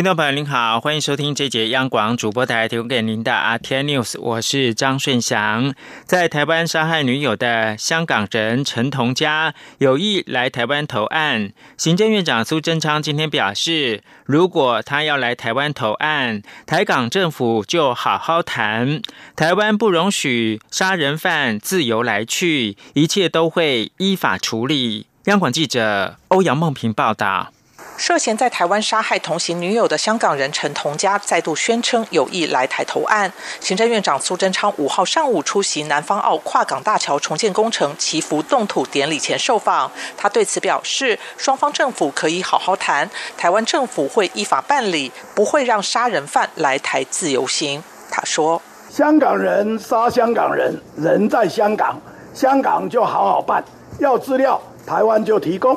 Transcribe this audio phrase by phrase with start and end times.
[0.00, 5.74] 听众朋友您好，欢迎收听这节央广主播台提供给您的 RT News，我是张顺祥。
[6.06, 19.02] 在台湾杀害女友的香港人陈同佳有意来台湾投案，行政院长苏贞昌今天表示，如果他要来台湾投案，台港政府就好好谈，
[19.36, 25.08] 台湾不容许杀人犯自由来去，一切都会依法处理。
[25.24, 27.52] 央广记者欧阳梦平报道。
[28.00, 33.30] 涉嫌在台湾杀害同行女友的香港人陈同佳再度宣称有意来台投案。
[33.60, 47.84] 行政院长苏贞昌五号上午出席南方澳跨港大桥重建工程祈福动土典礼前受访，他对此表示，双方政府可以好好谈，台湾政府会依法办理，不会让杀人犯来台自由行。
[48.10, 52.00] 他说：“香港人杀香港人，人在香港，
[52.32, 53.62] 香港就好好办，
[53.98, 55.76] 要资料台湾就提供。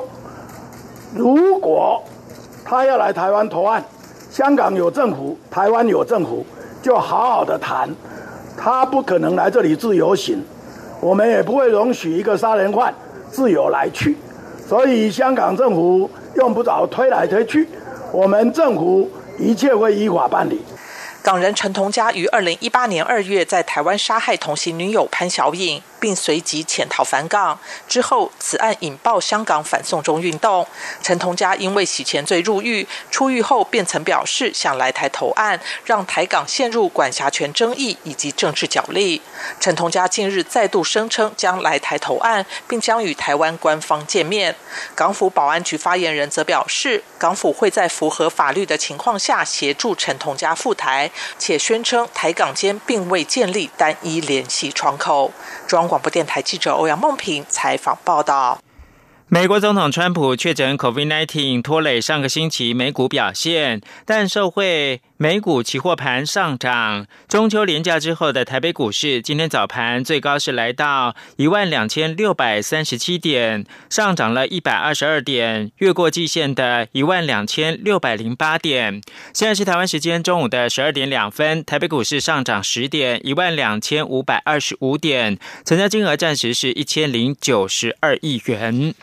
[1.13, 2.01] 如果。”
[2.73, 3.85] 他要来台湾投案，
[4.31, 6.43] 香港有政府，台湾有政府，
[6.81, 7.87] 就好好的谈。
[8.57, 10.43] 他不可能来这里自由行，
[10.99, 12.91] 我们也不会容许一个杀人犯
[13.29, 14.17] 自由来去。
[14.67, 17.69] 所以香港政府用不着推来推去，
[18.11, 20.59] 我们政府一切会依法办理。
[21.21, 25.79] 港人陈同佳于二零一八年二月在台湾杀害同行女友潘小颖。
[26.03, 27.57] 并随即潜逃返港。
[27.87, 30.67] 之后，此案引爆香港反送中运动。
[31.01, 39.21] 陈同佳因为洗钱罪入狱，出狱后便曾表示想来台投案，让台港陷入管辖权争议以及政治角力。
[39.61, 44.53] 陈同佳近日再度声称将来台投案，并将与台湾官方见面。
[44.93, 51.09] 港府保安局发言人则表示，港府会在符合法律的情况下协助陈同佳赴台，
[51.39, 55.31] 且宣称台港间并未建立单一联系窗口。
[55.65, 58.57] 中广播电台记者欧阳梦平采访报道：
[59.27, 67.07] 美国总统川普确诊 COVID-19，拖累上个星期美股表现，但受惠美股期货盘上涨。
[67.29, 79.01] 中秋连假之后的台北股市，今天早盘最高是来到一万两千六百三十七点，上涨了一百二十二点，越过季线的一万两千六百零八点。
[79.33, 88.93] 现在是台湾时间中午的十二点两分，台北股市上涨十点，一万两千五百二十五点，成交金额暂时是一千零九十二亿元。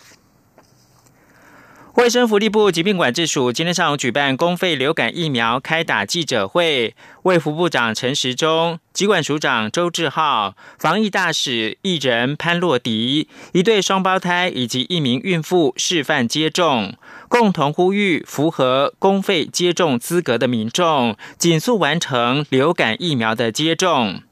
[1.94, 16.94] 卫生福利部疾病管制署今天上午举办公费流感疫苗开打记者会，卫福部长陈时中、疾管署长周志浩、防疫大使艺人潘洛迪、一对双胞胎以及一名孕妇示范接种，
[17.28, 24.22] 共同呼吁符合公费接种资格的民众紧速完成流感疫苗的接种。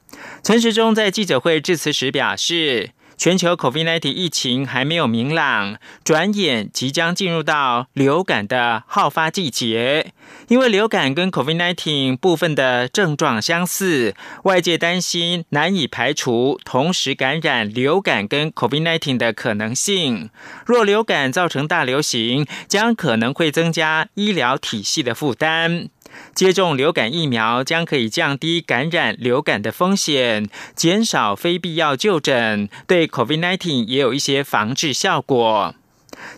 [0.41, 2.91] 陈时中在记者会致辞时表示。
[3.19, 5.75] 全球 COVID-19 疫情还没有明朗，
[6.05, 10.13] 转眼即将进入到流感的好发季节。
[10.47, 20.29] 因为流感跟 COVID-19 部分的症状相似，外界担心难以排除同时感染流感跟 COVID-19 的可能性。
[20.65, 25.89] 若流感造成大流行，将可能会增加医疗体系的负担。
[26.33, 35.75] 接种流感疫苗将可以降低感染流感的风险，减少非必要就诊，对 COVID-19 也有一些防治效果。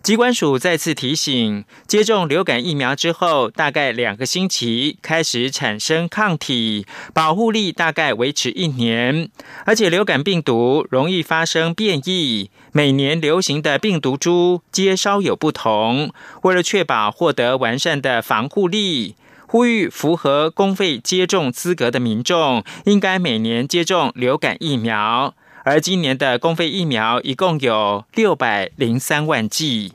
[0.03, 9.29] 疾管署再次提醒，接种流感疫苗之后，大概两个星期开始产生抗体，保护力大概维持一年。
[9.65, 16.13] 而且流感病毒容易发生变异，每年流行的病毒株皆稍有不同。
[16.43, 19.15] 为了确保获得完善的防护力。
[19.51, 25.35] 呼吁符合公费接种资格的民众，应该每年接种流感疫苗。
[25.65, 29.91] 而今年的公费疫苗一共有六百零三万剂。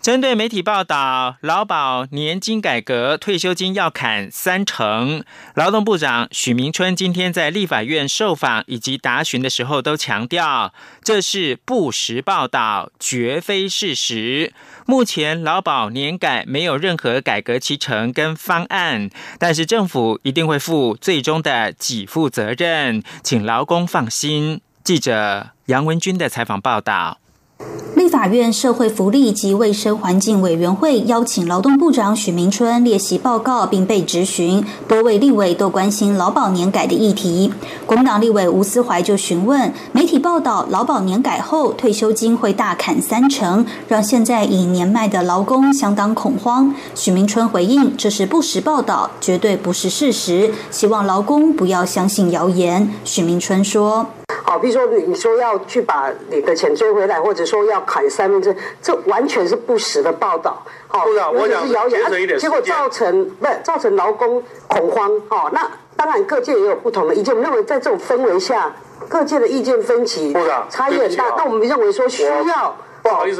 [0.00, 5.24] 针对媒体报道，劳保年金改革，退休金要砍三成。
[5.54, 10.74] 劳动部长许明春今天在立法院受访以及答询的时候，都强调
[11.04, 14.52] 这是不实报道，绝非事实。
[14.86, 19.08] 目前劳保年改没有任何改革其程跟方案，
[19.38, 24.60] 但是政府一定会负最终的给付责任，请劳工放心。
[24.84, 27.21] 记者杨文君的采访报道。
[27.94, 34.64] 立法院社会福利及卫生环境委员会邀请劳动部长许明春列席报告，并被质询。
[34.88, 37.52] 多位立委都关心劳保年改的议题。
[37.86, 46.74] 国民党立委吴思怀就询问媒体报道，劳保年改后退休金会大砍三成，让现在已年迈的劳工相当恐慌。
[46.94, 52.90] 许明春回应，这是不实报道，绝对不是事实，希望劳工不要相信谣言。
[53.04, 54.06] 许明春说。
[54.42, 60.62] 好，比如说你你说要去把你的钱追回来，或者说要砍三分之，这完全是不实的报道。
[60.88, 65.10] 好，我者是谣言，结果造成不造成劳工恐慌。
[65.28, 67.34] 哦，那当然各界也有不同的意见。
[67.34, 68.72] 我们认为在这种氛围下，
[69.08, 70.34] 各界的意见分歧
[70.68, 71.34] 差异很大。
[71.36, 72.76] 那我们认为说需要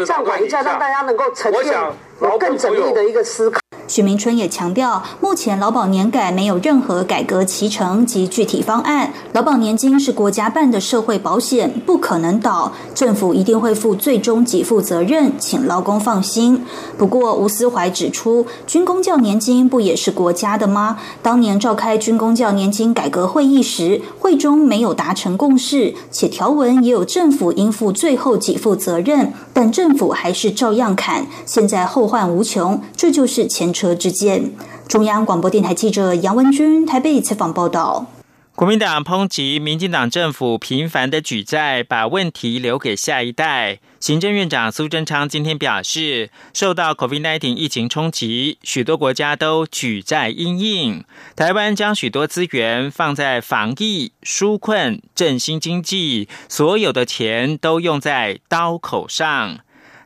[0.06, 1.74] 暂缓一下，让大家能够沉淀，
[2.20, 3.61] 有更缜密的一个思考。
[3.88, 9.12] 许明春也强调，目前劳保年改没有任何改革其程及具体方案。
[9.32, 16.64] 劳保年金是国家办的社会保险，不可能倒，政府一定会负最终给付责任，请劳工放心。
[16.96, 20.98] 不过，吴思怀指出，军工教年金不也是国家的吗？
[21.22, 31.26] 当年召开军工教年金改革会议时，会中没有达成共识，且条文也有政府应负最后给付责任，但政府还是照样砍。
[31.44, 33.94] 现在后患无穷，这就是前车。
[33.94, 34.52] 之间，
[34.88, 38.06] 中央广播电台记者杨文君台北采访报道。
[38.54, 43.78] 国民党抨击民进党政府频繁的举债，把问题留给下一代。
[43.98, 51.02] 行政院长苏贞昌今天表示，受到 COVID-19 疫情冲击，许多国家都举债应应，
[51.34, 59.60] 台湾将许多资源放在防疫、纾困、振兴经济，所有的钱都用在刀口上。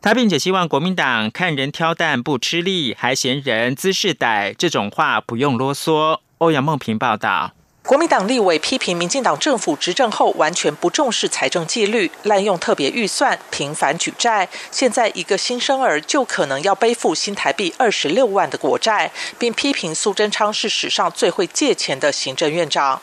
[0.07, 6.21] 他并且希望国民党看人挑担不吃力，还嫌人姿势歹，这种话不用啰嗦。
[6.39, 7.51] 欧阳梦平报道。
[7.87, 14.49] 国民党立委批评民进党政府执政后完全不重视财政纪律，滥用特别预算，频繁举债。
[14.73, 23.01] 现在一个新生儿就可能要背负新台币二十六万的国债，并批评苏贞昌是史上最会借钱的行政院长。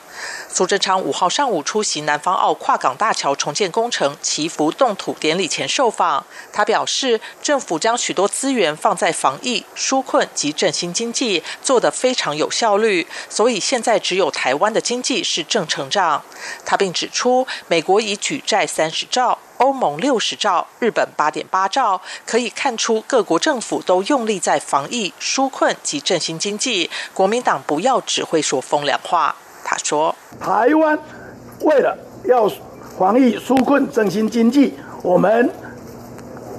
[0.50, 16.24] 苏贞昌五号上午出席南方澳跨港大桥重建工程祈福动土典礼前受访，他表示，政府将许多资源放在防疫、纾困及振兴经济，做得非常有效率，所以现在只有台湾的经济是正成长。
[16.66, 26.90] 他并指出，美国已举债三十兆，欧盟六十兆，日本八点八兆，可以看出各国政府都用力在防疫、纾困及振兴经济。
[27.14, 29.36] 国民党不要只会说风凉话。
[29.64, 31.00] 他说：“台湾
[31.62, 32.52] 为了要
[32.98, 35.50] 防疫、纾困、振兴经济，我们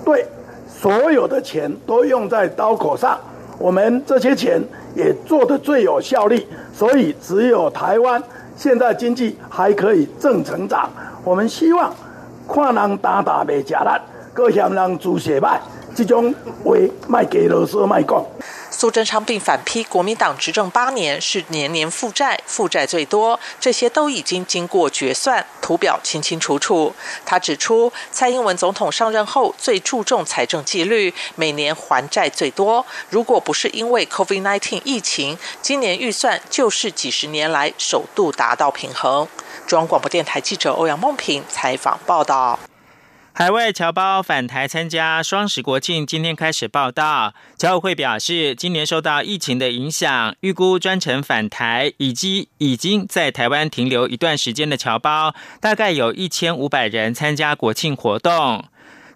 [0.05, 0.27] 对
[0.67, 3.21] 所有的钱都用在刀口上，
[3.59, 4.63] 我们这些钱
[4.95, 8.23] 也做得最有效率，所以只有台湾
[8.57, 10.91] 现在经济还可以正成长。
[11.23, 11.93] 我们希望
[12.49, 14.01] 看人打打未吃力，
[14.33, 15.61] 各嫌人猪血脉，
[15.95, 16.35] 这种
[16.65, 16.77] 话
[17.09, 18.25] 卖给罗斯卖讲。”
[18.85, 26.95] 苏贞昌并反批国民党执政八年是年年负债，负债最多，这些都已经经过决算，图表清清楚楚。
[27.25, 32.85] 他指出，蔡英文总统上任后最注重财政纪律，每年还债最多。
[33.09, 39.27] 如果不是因为 COVID-19 疫情，今年预算就是几十年来首度达到平衡。
[39.67, 42.61] 中央广播电台记者欧阳梦平采访报道。
[43.37, 47.35] 海外侨胞返台参加双十国庆，今天开始报道。
[47.59, 58.67] 侨委会表示，今年受到疫情的影响，预估专程返台以及已经在台湾停留一段时间的侨胞，大概有一千五百人参加国庆活动。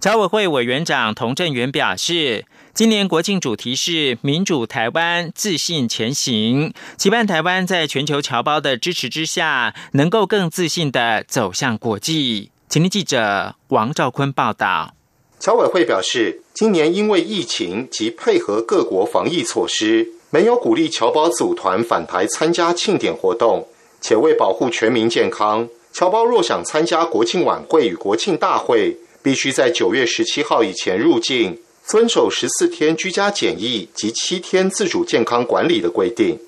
[0.01, 2.45] 侨委会委员长童振源表示，
[2.75, 12.51] 今年国庆主题是民主台湾，自信前行，期盼台湾在全球侨胞的支持之下，能够更自信的走向国际。
[12.71, 14.95] 请听记者王兆坤报道。
[15.41, 23.67] 侨委会表示，今年因为疫情及配合各国防疫措施，没有鼓励侨胞组团返台参加庆典活动，
[24.03, 36.39] 且为保护全民健康，侨胞若想参加国庆晚会与国庆大会，必须在九月十七号以前入境，遵守十四天居家检疫及七天自主健康管理的规定。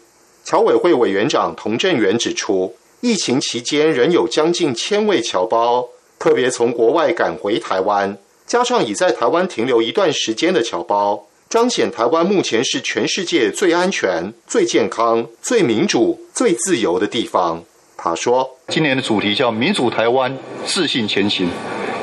[0.44, 5.88] 侨委会委员长童振源指出，疫情期间仍有将近千位侨胞。
[6.20, 17.64] 特别从国外赶回台湾，加上已在台湾停留一段时间的侨胞，彰显台湾目前是全世界最安全、最健康、最民主、最自由的地方。
[17.96, 20.36] 他说：“今年的主题叫‘民主台湾，
[20.66, 21.48] 自信前行’，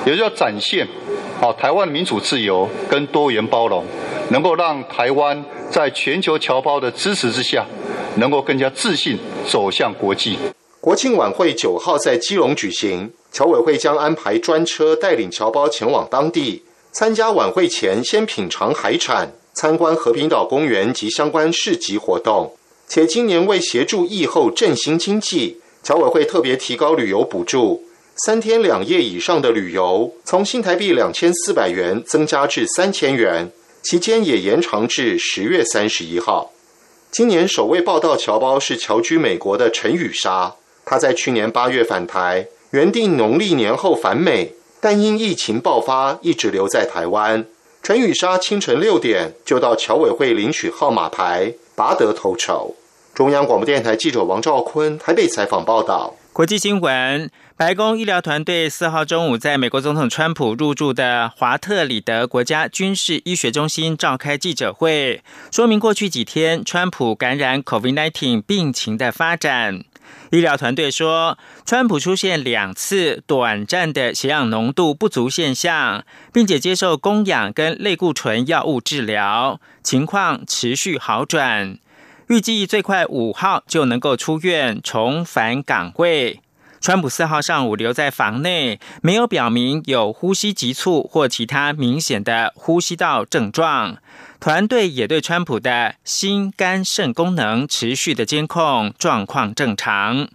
[0.04, 0.88] 也就要展现
[1.40, 3.86] 好台湾民主自由跟多元包容，
[4.32, 7.64] 能够让台湾在全球侨胞的支持之下，
[8.16, 10.40] 能够更加自信走向国际。”
[10.88, 13.12] 国庆晚会九号在基隆举行。
[13.34, 16.64] 侨委会将安排专车带领侨胞前往当地，
[16.94, 22.56] 参加晚会前先品尝海产，参观和平岛公园及相关市集活动。
[22.88, 27.84] 且今年为协助疫后振兴经济，侨委会特别提高旅游补助，
[28.26, 33.52] 三天两夜以上的旅游从新台币两千四百元增加至三千元，
[33.84, 36.54] 期间也延长至十月三十一号。
[37.12, 40.56] 今年首位报道侨胞是侨居美国的陈雨莎，
[40.90, 44.54] 他在去年八月返台，原定农历年后返美。
[44.80, 47.46] 但因疫情爆发，一直留在台湾。
[47.84, 52.74] 陈雨莎清晨六点就到侨委会领取号码牌，拔得头筹。
[53.14, 56.16] 中央广播电台记者王兆坤台北采访报道。
[56.32, 69.84] 国际新闻：白宫医疗团队四号中午在美国总统川普入住的华特里德国家军事医学中心召开记者会，说明过去几天川普感染 COVID-19 病情的发展。
[70.32, 81.78] 医疗团队说，川普出现两次短暂的血氧浓度不足现象，并且接受供氧跟类固醇药物治疗，情况持续好转。
[82.28, 86.42] 预计最快五号就能够出院重返岗位。
[86.80, 93.98] 川普四号上午留在房内，没有表明有呼吸急促或其他明显的呼吸道症状。
[94.40, 100.30] 团队也对川普的心、肝、肾功能持续的监控，状况正常。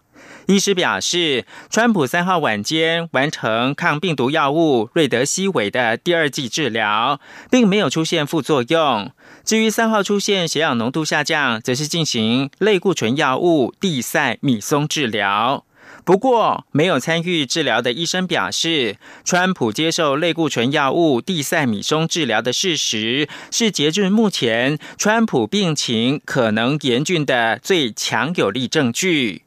[0.47, 9.13] 医师表示，川普三号晚间完成抗病毒药物瑞德西韦的第二剂治疗，并没有出现副作用。
[9.45, 15.65] 至于三号出现血氧浓度下降，则是进行类固醇药物地塞米松治疗。
[16.05, 29.43] 不过，没有参与治疗的医生表示，川普接受类固醇药物地塞米松治疗的事实，是截至目前川普病情可能严峻的最强有力证据。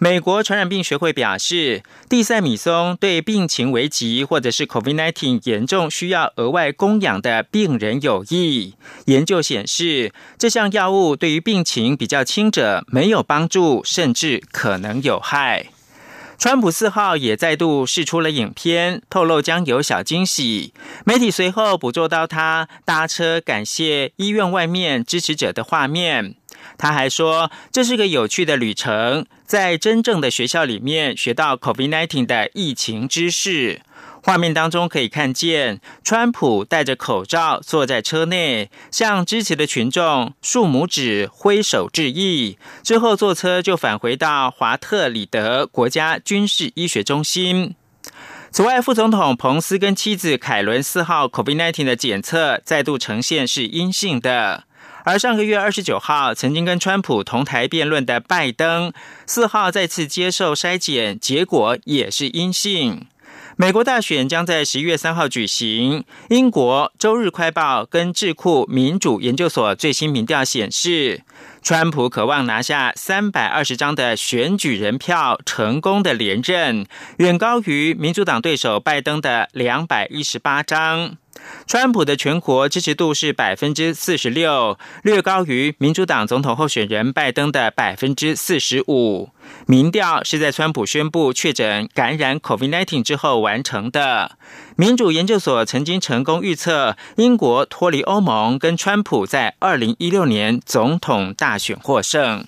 [0.00, 8.74] 美国传染病学会表示，地塞米松对病情危急或者是 COVID-19 严重需要额外供氧的病人有益。
[9.04, 15.66] 研究显示，这项药物对于病情比较轻者没有帮助，甚至可能有害。
[16.40, 20.72] 川普四号也再度试出了影片，透露将有小惊喜。
[21.04, 26.34] 媒体随后捕捉到他搭车感谢医院外面支持者的画面。
[26.78, 33.82] 他还说，这是个有趣的旅程，在真正的学校里面学到 COVID-19 的疫情知识。
[34.22, 42.58] 画面当中可以看见，川普戴着口罩坐在车内，向支持的群众竖拇指、挥手致意。
[42.82, 47.74] 之后坐车就返回到华特里德国家军事医学中心。
[48.50, 54.64] 此外，副总统彭斯跟妻子凯伦四号 COVID-19 的检测再度呈现是阴性的。
[55.04, 58.92] 而上个月二十九号曾经跟川普同台辩论的拜登，
[59.24, 63.06] 四号再次接受筛检，结果也是阴性。
[63.60, 66.02] 美国大选将在十一月三号举行。
[66.30, 71.20] 英国《周日快报》跟智库民主研究所最新民调显示，
[71.62, 76.86] 川普渴望拿下三百二十张的选举人票，成功的连任，
[77.18, 81.18] 远高于民主党对手拜登的两百一十八张。
[81.66, 89.30] 川普的全国支持度是百分之四十六，略高于民主党总统候选人拜登的百分之四十五。
[89.66, 94.36] 民调是在川普宣布确诊感染 COVID-19 之后完成的。
[94.76, 102.46] 民主研究所曾经成功预测英国脱离欧盟，跟川普在二零一六年总统大选获胜。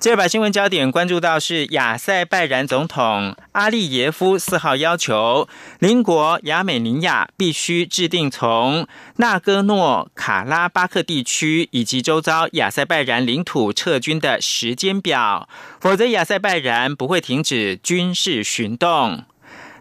[0.00, 5.46] 接着把新闻焦点关注到是亚塞拜然总统阿利耶夫四号要求
[5.78, 15.46] 邻国亚美尼亚必须制定从纳戈诺卡拉巴克地区以及周遭亚塞拜然领土撤军的时间表，
[15.78, 19.24] 否则亚塞拜然不会停止军事行动。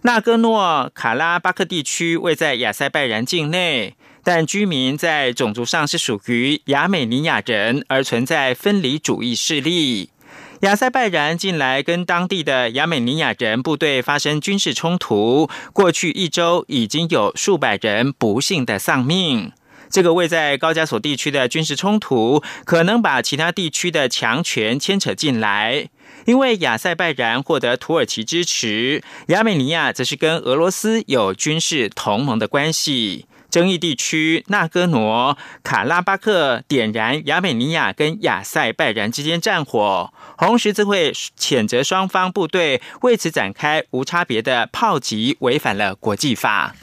[0.01, 3.95] 纳戈诺卡拉巴克地区位在亚塞拜然境内。
[4.31, 10.11] 但居民在种族上是属于亚美尼亚人，而存在分离主义势力。
[10.59, 19.51] 亚塞拜然近来跟当地的亚美尼亚人部队发生军事冲突，过去一周已经有数百人不幸的丧命。
[19.89, 25.89] 这个位在高加索地区的军事冲突，可能把其他地区的强权牵扯进来，
[26.25, 33.25] 因为亚塞拜然获得土耳其支持，亚美尼亚则是跟俄罗斯有军事同盟的关系。
[33.49, 46.75] 争议地区纳戈罗卡拉巴克点燃亚美尼亚跟亚塞拜然之间战火，红十字会谴责双方部队为此展开无差别的炮击，违反了国际法。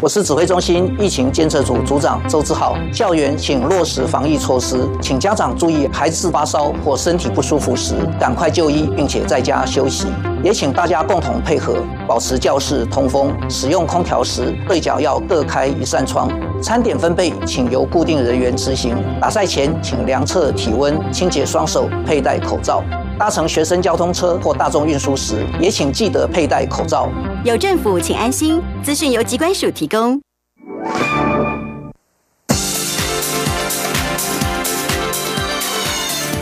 [0.00, 10.08] 我是指挥中心疫情监测组组长周志浩，校园请落实防疫措施，请家长注意孩子发烧或身体不舒服时赶快就医，并且在家休息。
[10.42, 13.32] 也请大家共同配合，保持教室通风。
[13.48, 16.28] 使用空调时，对角要各开一扇窗。
[16.60, 18.96] 餐点分配，请由固定人员执行。
[19.20, 22.82] 打赛前，请量测体温、清洁双手、佩戴口罩。
[23.18, 27.08] 搭乘学生交通车或大众运输时，也请记得佩戴口罩。
[27.44, 28.60] 有政府，请安心。
[28.82, 30.20] 资讯由机关提供。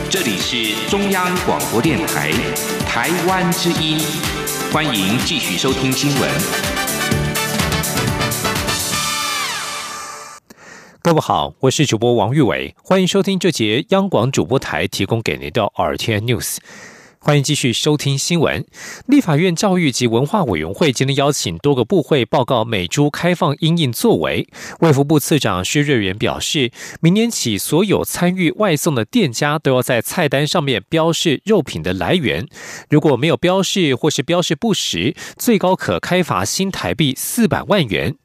[0.09, 2.31] 这里是中央广播电台
[2.85, 3.97] 台湾之音，
[4.73, 6.29] 欢迎继续收听新闻。
[11.01, 16.57] 各位好，我是主播王玉伟，欢迎收听这节央广主播台提供给您的 RTN News。
[17.23, 18.65] 欢迎继续收听新闻。
[19.05, 24.47] 立法院教育及文化委员会今天邀请多个部会报告美猪开放因应作为。
[24.79, 32.47] 卫福部次长薛瑞元表示，明年起所有参与外送的店家都要在菜单上面标示肉品的来源，
[32.89, 38.15] 如果没有标示或是标示不实，最高可开罚新台币四百万元。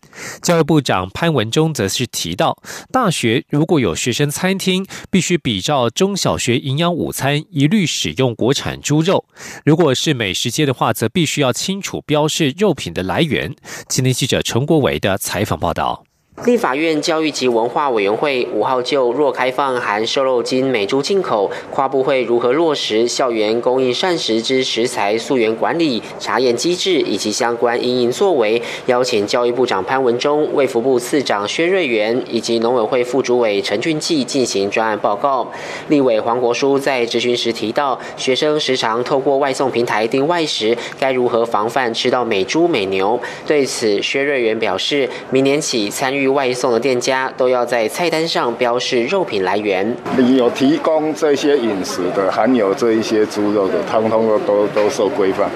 [0.43, 2.57] 教育部长潘文忠则是提到，
[2.93, 9.25] 大学如果有学生餐厅，必须比照中小学营养午餐，一律使用国产猪肉；
[9.65, 13.55] 如果是美食街的话，则必须要清楚标示肉品的来源。
[13.89, 16.05] 今天记者陈国伟的采访报道。
[16.45, 35.51] 立法院教育及文化委员会五号就若开放含瘦肉精美猪进口，跨部会如何落实校园供应膳食之食材溯源管理、查验机制以及相关应营作为，邀请教育部长潘文忠、卫福部次长薛瑞元以及农委会副主委陈俊记进行专案报告。
[35.89, 43.19] 立委黄国书在质询时提到，学生时常透过外送平台订外食，该如何防范吃到美猪美牛？
[43.47, 46.26] 对此，薛瑞元表示，明年起参与。
[46.29, 49.97] 外送的店家都要在菜单上标示肉品来源。
[50.17, 55.49] 你有提供这些饮食的，含有这一些猪肉的，通通都都都受规范。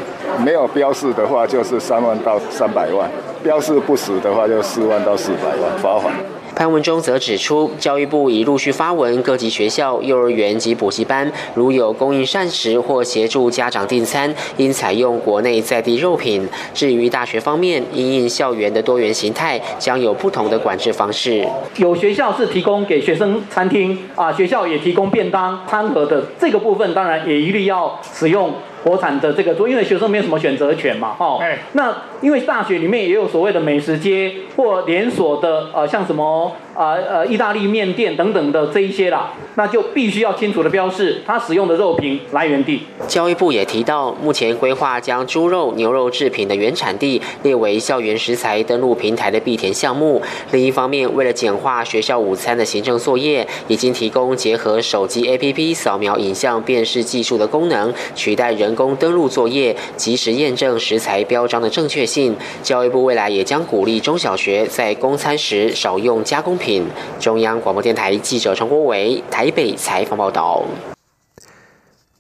[0.45, 3.09] 没有标示的话，就是三万到三百万；
[3.43, 6.15] 标示不实的话，就四万到四百万罚款。
[6.55, 16.47] 潘文中则指出，教育部已陆续发文，各级学校、幼儿园及补习班，如有供应膳食或协助家长订餐，应采用国内在地肉品。
[16.75, 21.47] 至于大学方面，因应校园的多元形态，将有不同的管制方式。
[21.77, 28.53] 有学校是提供给学生餐厅啊，学校也提供便当餐盒的这个部分，当然也一律要使用。
[28.83, 31.39] 国产的这个桌，因为学生没有什么选择权嘛，哦，
[31.73, 36.57] 那因为大学里面也有所谓的美食街或连锁的，呃，像什么。
[36.75, 42.83] 啊呃，意大利面店等等的这一些啦，那就必须要清楚的标示它使用的肉品来源地。
[43.09, 50.23] 教育部也提到，目前规划将猪肉、牛肉制品的原产地列为校园食材登录平台的必填项目。
[50.53, 62.37] 另一方面，为了简化学校午餐的行政作业，已经提供结合手机 APP 扫描影像辨识技术的功能，取代人工登录作业，及时验证食材标章的正确性。
[62.63, 66.70] 教育部未来也将鼓励中小学在供餐时少用加工品。
[67.19, 70.63] 中央广播电台记者陈国伟台北采访报道。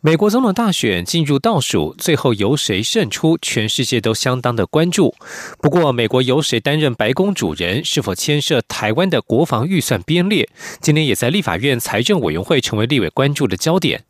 [0.02, 5.14] 美国总统大选进入倒数，最后由谁胜出，全世界都相当的关注。
[5.60, 10.48] 不过，美国由谁担任白宫主人，是否牵涉台湾的国防预算编列，
[10.80, 14.02] 今年也在立法院财政委员会成为立委关注的焦点。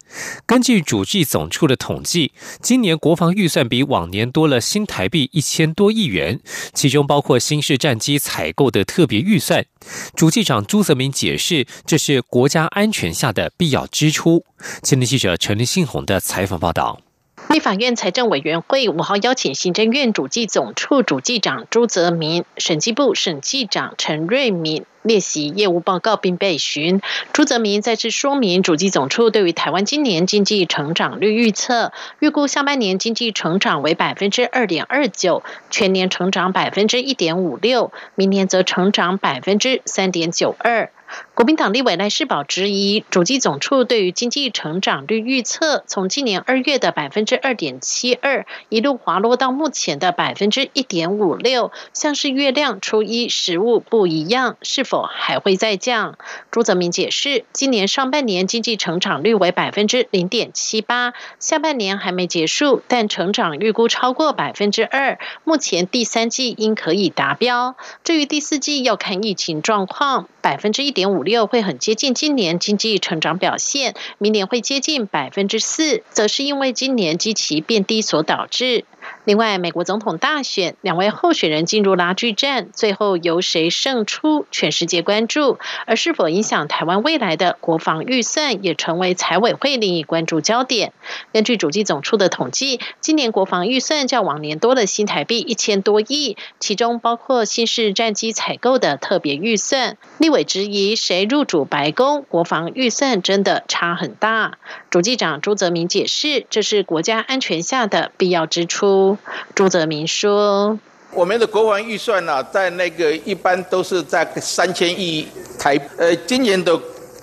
[0.47, 2.31] 根据主计总处的统计，
[2.63, 6.39] 今年国防预算比往年多了新台币一千多亿元，
[6.73, 9.67] 其中包括新式战机采购的特别预算。
[10.15, 14.45] 主计长朱泽明解释，这是国家安全下的必要支出。
[14.83, 17.01] 前天记者陈立信宏的采访报道。
[17.49, 27.01] 立法院财政委员会五号邀请行政院主计总处主计长朱泽民、审计部审计长陈瑞敏列席业务报告并备询。
[27.33, 40.93] 朱泽民再次说明，主计总处对于台湾今年经济成长率预测，预估下半年经济成长为百分之二点二九，全年成长百分之一点五六，明年则成长百分之三点九二。
[41.41, 56.19] 国民党立委赖世宝质疑，主计总处对于经济成长率预测，从今年二月的百分之二点七二，一路滑落到目前的百分之一点五六，像是月亮初一食物不一样，是否还会再降？
[56.51, 67.77] 朱泽明解释，今年上半年经济成长率为百分之零点七八，下半年还没结束，但成长预估超过百分之二，目前第三季应可以达标。
[68.05, 71.11] 至于第四季要看疫情状况，百分之一点。
[71.11, 78.85] 五六又会很接近今年经济成长表现，明年会接近百分之四，则是因为今年基期变低所导致。
[79.25, 85.59] 另外，美国总统大选两位候选人进入拉锯战，最后由谁胜出，全世界关注。
[85.87, 90.93] 而是否影响台湾未来的国防预算，也成为财委会另一关注焦点。
[91.33, 99.99] 根据主计总处的统计，今年国防预算较往年多了新台币一千多亿，其中包括新式战机采购的特别预算。
[100.19, 104.59] 立委质疑，谁入主白宫，国防预算真的差很大。
[104.89, 109.19] 主计长朱泽明解释，这是国家安全下的必要支出。
[109.55, 110.79] 朱泽明说
[111.13, 115.27] ：“我们的国防预算呢，在那个一般都是在三千亿
[115.59, 116.79] 台，呃，今年的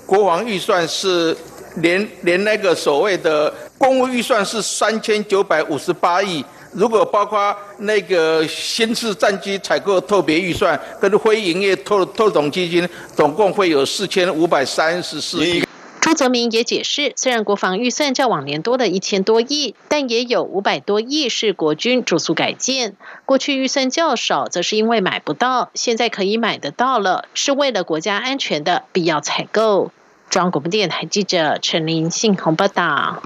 [0.05, 1.35] 国防预算是
[1.77, 15.63] 连连那个所谓的公务预算是三千九百五十八亿，如果包括那个新式战机采购特别预算跟非营业特特种基金，总共会有四千五百三十四亿。”
[16.07, 22.95] 周泽民也解释，虽然国防预算较往年多了一千多亿，但也有五百多亿是国军住宿改建。
[23.25, 29.91] 过去预算较少，则是因为买不到，现在可以买得到了，是为了国家安全的必要采购。
[30.29, 33.21] 中央广播电台记者陈林信鸿报道。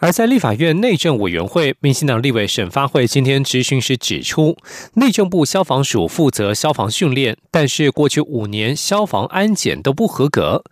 [0.00, 4.56] 而在立法院内政委员会，民进党立委沈发会今天质询时指出，
[4.94, 10.62] 内政部消防署负责消防训练，但是过去五年消防安检都不合格。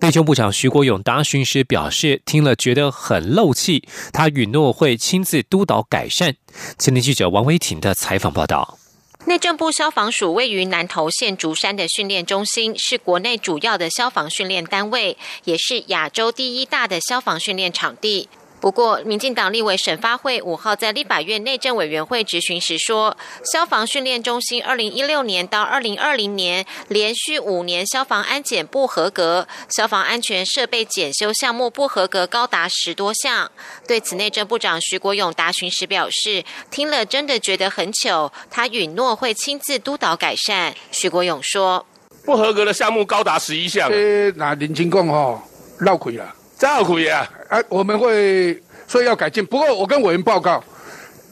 [0.00, 6.36] 内政部长徐国勇答询时表示，听了觉得很漏气，他允诺会亲自督导改善。
[6.78, 8.78] 前天记者王维婷的采访报道。
[9.24, 18.28] 内政部消防署位于南投县竹山的训练中心，是国内主要的消防训练单位，也是亚洲第一大的消防训练场地。
[18.66, 33.48] 不过，民进党立委沈发会五号在立法院内政委员会质询时说，消防训练中心二零一六年到二零二零年连续五年消防安检不合格，消防安全设备检修项目不合格高达十多项。
[33.86, 40.74] 对此，内政部长徐国勇答询时表示，听了真的觉得很糗，他允诺会亲自督导改善。
[40.90, 41.86] 徐国勇说，
[42.24, 43.88] 不合格的项目高达十一项。
[44.34, 45.40] 那林清讲哈，
[45.78, 46.34] 绕亏了。
[46.58, 47.28] 这可以啊！
[47.50, 49.44] 哎，我们会所以要改进。
[49.44, 50.62] 不过我跟委员报告，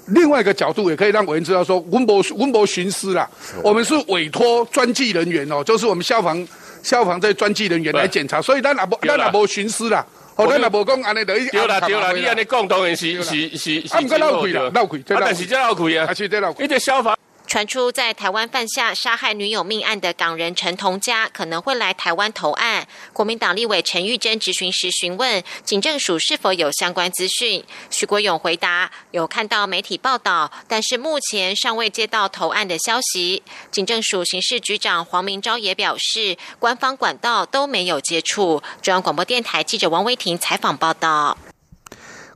[0.09, 3.27] 另外一个角度也可以让委员知道说，文博文博巡视啦，
[3.63, 6.47] 我们是委托专技人员哦，就是我们消防
[6.83, 8.43] 消防这专技人员来检查。
[8.43, 10.05] 所以咱也无咱也无巡视啦，
[10.37, 13.95] 哦，咱也无讲安尼等于丢啦对啦，你安尼讲当然是是是是。
[13.95, 16.67] 啊，唔该绕亏啦，绕亏，但是这绕亏啊，还是这闹鬼。
[16.67, 17.17] 一个消防。
[17.47, 22.87] 传出在台湾犯下杀害女友命案的港人陈同佳可能会来台湾投案。
[23.13, 33.43] 国民党立委陈玉珍质询时询问警政署是否有相关资讯，徐国勇回答有看到媒体报道，但是目前尚未接到投案的消息。
[33.71, 38.63] 警政署刑事局长黄明昭也表示，官方管道都没有接触。
[38.83, 41.37] 中央广播电台记者王威婷采访报道。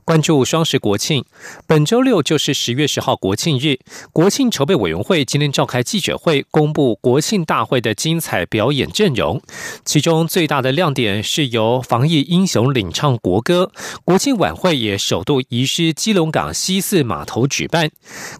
[0.09, 1.23] 关注双十国庆，
[1.67, 3.77] 本周六就是十月十号国庆日。
[4.11, 9.39] 国庆筹备委员会今天召开记者会，公布国庆大会的精彩表演阵容。
[9.85, 13.71] 其中最大的亮点是由防疫英雄领唱国歌。
[14.03, 17.91] 国庆晚会也首度移师基隆港西四码头举办，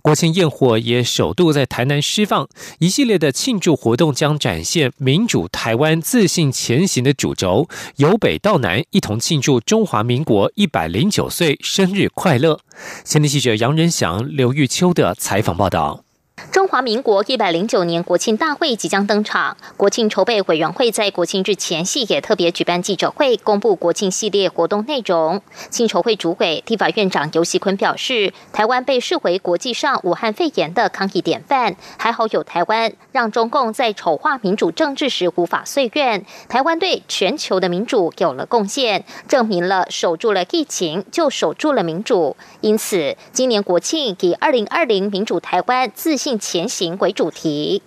[0.01, 2.49] 国庆焰火也首度在台南释放。
[2.79, 11.58] 一系列的庆祝活动将展现民主台湾自信前行的主轴，由北到南一同庆祝中华民国一百零九岁。
[11.59, 12.61] 生日快乐！
[13.03, 16.05] 前天记者杨仁祥、刘玉秋的采访报道。
[16.51, 25.41] 中华民国一百零九年国庆大会即将登场，国庆筹备委员会在国庆日前夕也特别举办记者会，公布国庆系列活动内容。
[25.69, 36.25] 庆筹会主委、立法院长游锡坤表示，台湾被视为国际上武汉肺炎的抗疫典范，还好有台湾，让中共在丑化民主政治时无法遂愿。
[36.47, 42.35] 台湾对全球的民主有了贡献，证明了守住了疫情就守住了民主。
[42.61, 46.28] 因此，今年国庆以二零二零民主台湾自信。
[46.37, 47.81] 前行为主题，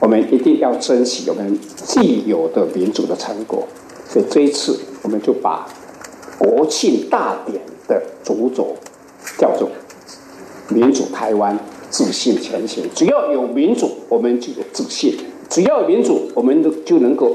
[0.00, 3.66] 我们一定要珍惜我们既有的民主的成果。
[4.08, 5.66] 所以这一次，我们就把
[6.38, 8.76] 国庆大典的主轴
[9.38, 9.70] 叫做
[10.68, 11.58] “民主台湾
[11.90, 12.84] 自信前行”。
[12.94, 15.14] 只要有民主，我们就有自信；
[15.48, 17.34] 只要有民主，我们都就能够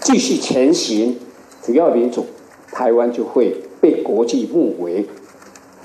[0.00, 1.14] 继续前行；
[1.62, 2.26] 只要民主，
[2.72, 5.06] 台湾就会被国际目为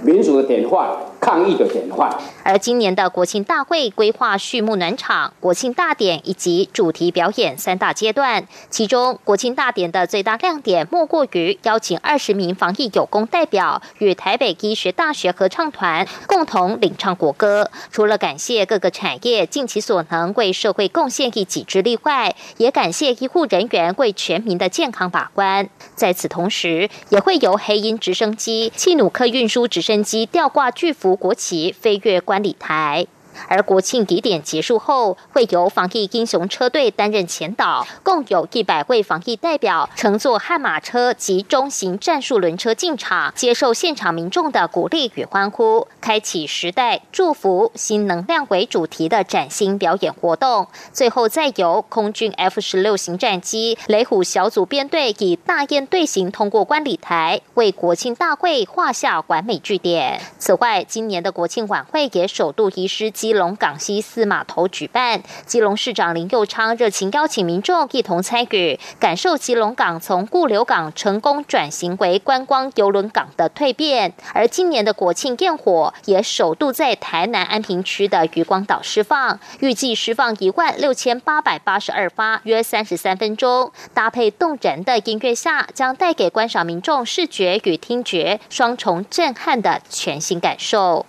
[0.01, 0.97] 民主的典范。
[1.23, 2.13] 抗议的典范。
[2.43, 8.45] 而今年的国庆大会规划序幕暖场、国庆大典以及主题表演三大阶段。
[8.69, 17.71] 其中，国庆大典的最大亮点莫过于邀请二十名防疫有功代表与台北医学大学合唱团共同领唱国歌。
[17.89, 25.69] 除了感谢各个产业尽其所能为社会贡献一己之力外，也感谢医护人员为全民的健康把关。
[25.95, 31.12] 在此同时，也会由黑鹰直升机、气努克运输直升机吊挂巨幅。
[31.15, 32.23] 国旗飞越。
[32.23, 33.05] 观礼台。
[33.47, 50.67] 而国庆仪典结束后，会由防疫英雄车队担任前导，共有一百位防疫代表乘坐悍马车及中型战术轮车进场，接受现场民众的鼓励与欢呼，开启时代祝福新能量为主题的崭新表演活动。
[50.91, 60.21] 最后再由空军 F 十六型战机雷虎小组编队以大雁队形通过观礼台，为国庆大会画下完美句点。
[60.37, 63.11] 此外，今年的国庆晚会也首度移师。
[63.23, 74.13] 基隆港西四码头举办，基隆市长林佑昌热情邀请民众一同参与，感受基隆港从固流港成功转型为观光游轮港的蜕变。
[74.33, 91.05] 而今年的国庆焰火也首度在台南安平区的渔光岛释放，预计释放一万六千八百八十二发，约三十三分钟，搭配动人的音乐下，将带给观赏民众视觉与听觉双重震撼的全新感受。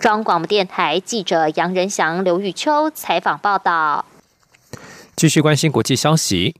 [0.00, 4.04] 中央广播电台记者杨仁祥、刘玉秋采访报道。
[5.16, 6.56] 继续关心国际消息，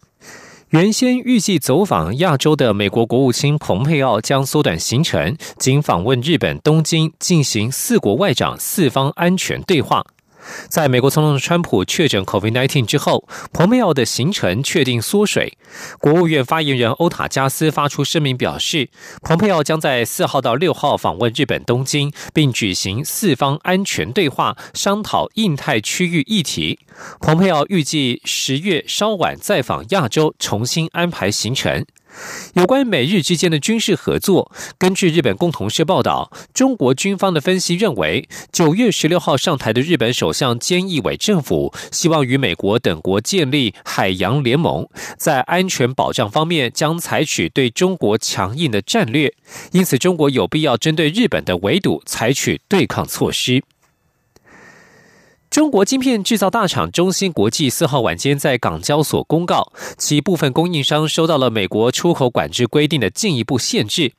[0.69, 10.05] 原先预计走访亚洲的美国国务卿蓬佩奥将缩短行程，仅访问日本东京，进行四国外长四方安全对话。
[10.69, 15.57] 在美国总统川普确诊 COVID-19 之后，蓬佩奥的行程确定缩水。
[15.99, 18.89] 国务院发言人欧塔加斯发出声明表示，
[19.23, 26.81] 蓬佩奥将在四号到六号访问日本东京，并举行四方安全对话，商讨印太区域议题。
[27.21, 31.85] 蓬佩奥预计十月稍晚再访亚洲，重新安排行程。
[32.55, 49.33] 有关美日之间的军事合作，根据日本共同社报道，中国军方的分析认为，九月十六号上台的日本首相菅义伟政府希望与美国等国建立海洋联盟，在安全保障方面将采取对中国强硬的战略，
[49.73, 53.63] 因此中国有必要针对日本的围堵采取对抗措施。
[55.51, 64.13] 中国晶片制造大厂中芯国际四号晚间在港交所公告，其部分供应商收到了美国出口管制规定的进一步限制。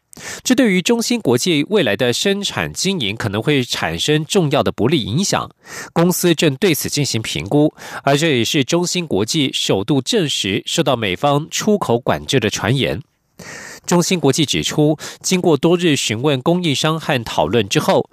[0.43, 5.49] 这对于中芯国际未来的生产经营可能会产生重要的不利影响。
[5.93, 13.01] 公司正对此进行评估，而这也是中芯国际首度证实受到美方出口管制的传言。
[13.85, 18.09] 中芯国际指出，经过多日询问供应商和讨论之后。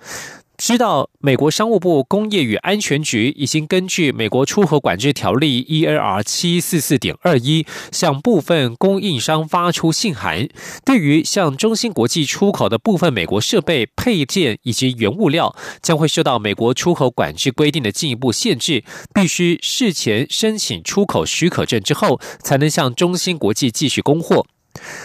[0.58, 10.48] 知道美国商务部工业与安全局已经根据美国出口管制条例 E A R 七四四点二一，向部分供应商发出信函，
[10.84, 18.82] 对于向中芯国际出口的部分美国设备配件以及原物料，将会受到美国出口管制规定的进一步限制，
[19.14, 24.44] 必须事前申请出口许可证之后，才能向中芯国际继续供货。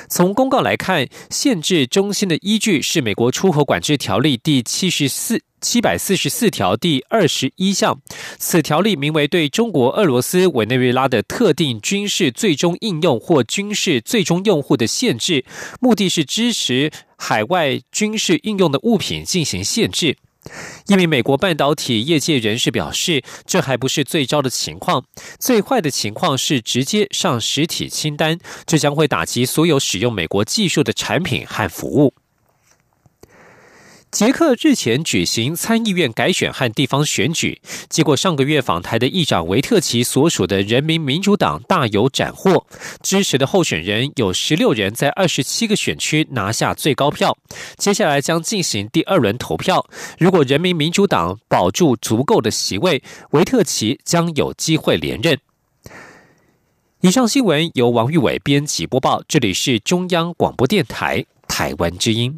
[0.10, 8.00] 从公告来看，限制中心的依据是美国出口管制条例第七十四七百四十四条第二十一项。
[8.38, 15.46] 此条例名为对中国、俄罗斯、委内瑞拉的特定军事最终应用或军事最终用户的限制，
[15.80, 20.18] 目的是支持海外军事应用的物品进行限制。
[20.88, 25.06] 一名美国半导体业界人士表示，这还不是最糟的情况，
[25.40, 32.14] 最坏的情况是直接上实体清单，这将会打击所有使用美国技术的产品和服务。
[34.14, 42.64] 捷克日前举行参议院改选和地方选举，结果上个月访台的议长维特奇所属的人民民主党大有斩获，
[43.02, 47.36] 支持的候选人有十六人在二十七个选区拿下最高票。
[47.78, 49.84] 接下来将进行第二轮投票，
[50.20, 55.36] 如果人民民主党保住足够的席位，维特奇将有机会连任。
[57.02, 62.38] 以上新闻由王玉伟编辑播报，这里是中央广播电台台湾之音。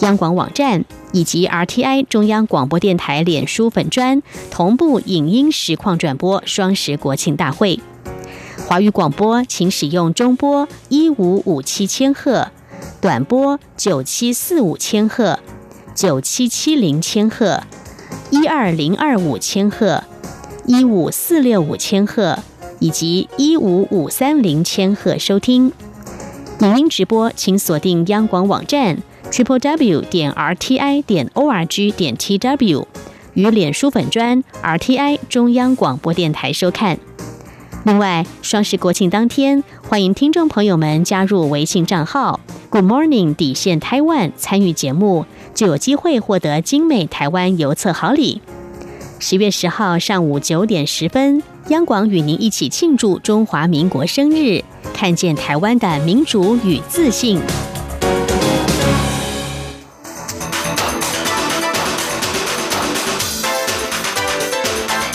[0.00, 7.80] 央广网站以及 RTI 中央广播电台脸书粉专同步影音实况转播双十国庆大会。
[8.66, 12.48] 华语广播请使用中波一五五七千赫，
[13.00, 15.38] 短波九七四五千赫、
[15.94, 17.62] 九七七零千赫、
[18.30, 20.04] 一二零二五千赫、
[20.66, 22.38] 一五四六五千赫
[22.78, 25.72] 以及一五五三零千赫收听。
[26.60, 28.98] 影音直播，请锁定央广网站
[29.32, 32.86] triple w 点 r t i 点 o r g 点 t w，
[33.32, 36.98] 与脸书粉专 RTI 中央广播电台收看。
[37.84, 48.42] 另外，双十国庆当天，欢迎听众朋友们加入微信账号 Good Morning 底线台湾参与节目，就有机会获得精美台湾邮册好礼。
[49.18, 57.40] 十月十号上午九点十分，央广与您一起庆祝中华民国生日，看见台湾的民主与自信。